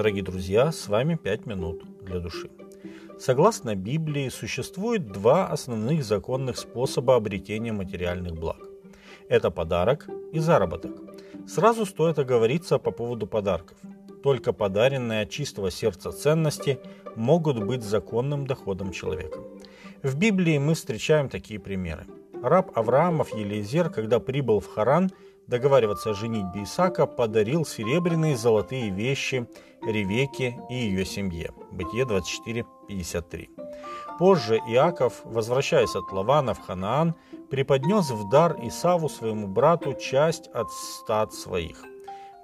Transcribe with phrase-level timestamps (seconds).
[0.00, 2.48] Дорогие друзья, с вами «Пять минут для души».
[3.18, 8.56] Согласно Библии, существует два основных законных способа обретения материальных благ.
[9.28, 10.92] Это подарок и заработок.
[11.46, 13.76] Сразу стоит оговориться по поводу подарков.
[14.22, 16.78] Только подаренные от чистого сердца ценности
[17.14, 19.38] могут быть законным доходом человека.
[20.02, 22.06] В Библии мы встречаем такие примеры.
[22.42, 25.10] Раб Авраамов Елизер, когда прибыл в Харан–
[25.50, 29.46] договариваться о женитьбе Исаака, подарил серебряные и золотые вещи
[29.82, 31.50] Ревеке и ее семье.
[31.72, 33.48] Бытие 24.53.
[34.18, 37.14] Позже Иаков, возвращаясь от Лавана в Ханаан,
[37.50, 41.84] преподнес в дар Исаву своему брату часть от стад своих.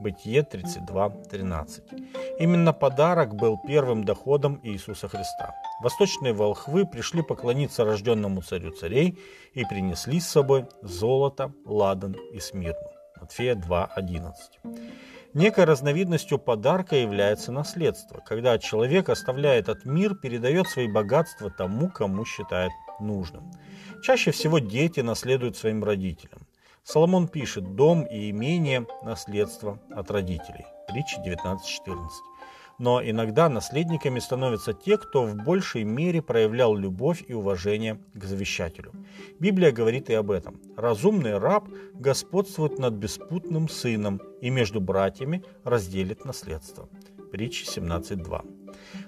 [0.00, 2.38] Бытие 32.13.
[2.38, 5.54] Именно подарок был первым доходом Иисуса Христа.
[5.82, 9.18] Восточные волхвы пришли поклониться рожденному царю царей
[9.54, 12.95] и принесли с собой золото, ладан и смирну.
[13.20, 14.32] Матфея 2.11.
[15.34, 22.24] Некой разновидностью подарка является наследство, когда человек оставляет этот мир, передает свои богатства тому, кому
[22.24, 23.50] считает нужным.
[24.02, 26.46] Чаще всего дети наследуют своим родителям.
[26.84, 30.64] Соломон пишет «дом и имение– наследство от родителей».
[30.88, 32.08] Притча 19.14
[32.78, 38.92] но иногда наследниками становятся те, кто в большей мере проявлял любовь и уважение к завещателю.
[39.38, 40.60] Библия говорит и об этом.
[40.76, 46.88] Разумный раб господствует над беспутным сыном и между братьями разделит наследство.
[47.32, 48.44] Притча 17.2.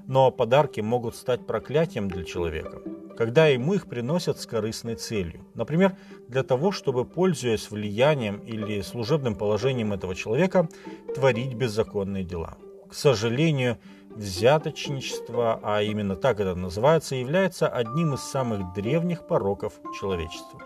[0.07, 2.83] Но подарки могут стать проклятием для человека,
[3.17, 5.47] когда ему их приносят с корыстной целью.
[5.55, 5.97] Например,
[6.29, 10.69] для того, чтобы, пользуясь влиянием или служебным положением этого человека,
[11.15, 12.57] творить беззаконные дела.
[12.89, 13.79] К сожалению,
[14.11, 20.61] взяточничество, а именно так это называется, является одним из самых древних пороков человечества.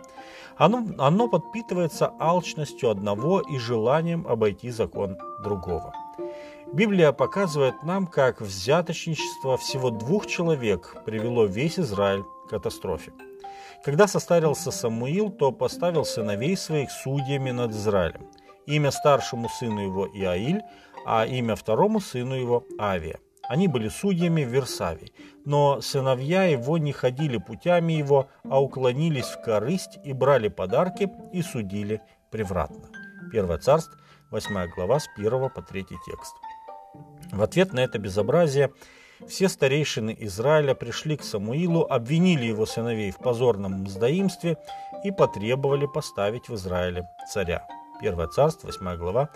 [0.57, 5.95] Оно, оно подпитывается алчностью одного и желанием обойти закон другого.
[6.73, 13.13] Библия показывает нам, как взяточничество всего двух человек привело весь Израиль к катастрофе.
[13.85, 18.29] Когда состарился Самуил, то поставил сыновей своих судьями над Израилем.
[18.67, 20.63] Имя старшему сыну его Иаиль,
[21.05, 23.19] а имя второму сыну его Авия.
[23.49, 25.11] Они были судьями в Версаве,
[25.45, 31.43] но сыновья его не ходили путями его, а уклонились в корысть и брали подарки и
[31.43, 32.89] судили превратно.
[33.33, 33.99] Первое царство,
[34.31, 36.35] 8 глава, с 1 по 3 текст.
[37.33, 38.73] В ответ на это безобразие
[39.29, 44.57] все старейшины Израиля пришли к Самуилу, обвинили его сыновей в позорном мздоимстве
[45.05, 47.67] и потребовали поставить в Израиле царя.
[48.01, 49.31] Первое царство, 8 глава,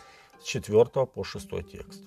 [0.45, 2.05] 4 по 6 текст.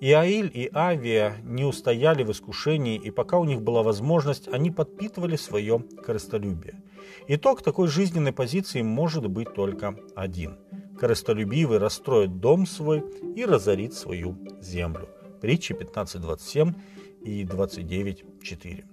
[0.00, 4.70] И Аиль, и Авия не устояли в искушении, и пока у них была возможность, они
[4.70, 6.82] подпитывали свое корыстолюбие.
[7.28, 10.56] Итог такой жизненной позиции может быть только один.
[10.98, 13.04] Корыстолюбивый расстроит дом свой
[13.36, 15.08] и разорит свою землю.
[15.40, 16.74] Притчи 15.27
[17.22, 18.84] и 29.4.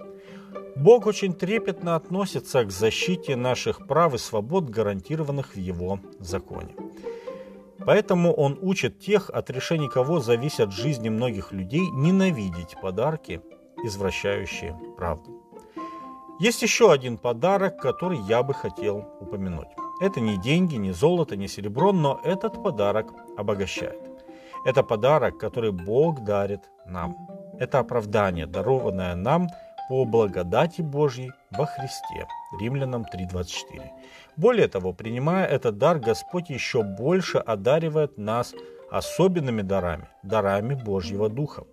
[0.75, 6.75] Бог очень трепетно относится к защите наших прав и свобод, гарантированных в Его законе.
[7.85, 13.41] Поэтому он учит тех, от решений кого зависят жизни многих людей, ненавидеть подарки,
[13.83, 15.43] извращающие правду.
[16.39, 19.69] Есть еще один подарок, который я бы хотел упомянуть.
[19.99, 23.99] Это не деньги, не золото, не серебро, но этот подарок обогащает.
[24.65, 27.15] Это подарок, который Бог дарит нам.
[27.59, 29.47] Это оправдание, дарованное нам
[29.89, 32.27] по благодати Божьей во Христе.
[32.59, 33.89] Римлянам 3.24.
[34.35, 38.53] Более того, принимая этот дар, Господь еще больше одаривает нас
[38.89, 41.63] особенными дарами, дарами Божьего Духа.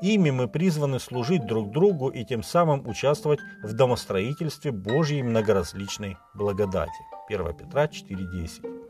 [0.00, 6.92] Ими мы призваны служить друг другу и тем самым участвовать в домостроительстве Божьей многоразличной благодати.
[7.28, 8.88] 1 Петра 4.10.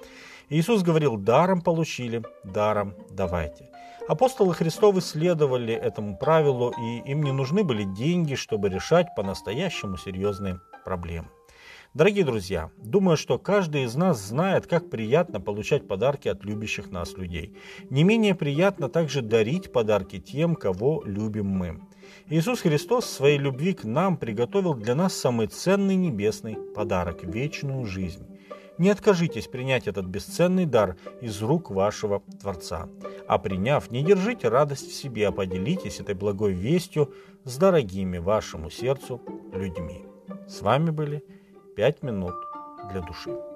[0.50, 3.70] Иисус говорил, даром получили, даром давайте.
[4.08, 10.60] Апостолы Христовы следовали этому правилу, и им не нужны были деньги, чтобы решать по-настоящему серьезные
[10.84, 11.28] проблемы.
[11.94, 17.18] Дорогие друзья, думаю, что каждый из нас знает, как приятно получать подарки от любящих нас
[17.18, 17.54] людей.
[17.90, 21.82] Не менее приятно также дарить подарки тем, кого любим мы.
[22.28, 27.84] Иисус Христос в своей любви к нам приготовил для нас самый ценный небесный подарок– вечную
[27.84, 28.26] жизнь.
[28.78, 32.88] Не откажитесь принять этот бесценный дар из рук вашего Творца.
[33.28, 37.12] А приняв, не держите радость в себе, а поделитесь этой благой вестью
[37.44, 39.20] с дорогими вашему сердцу
[39.52, 40.06] людьми.
[40.52, 41.24] С вами были
[41.76, 42.34] «Пять минут
[42.90, 43.51] для души».